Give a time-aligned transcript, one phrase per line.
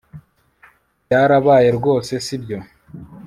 [1.05, 2.57] Byarabaye rwose sibyo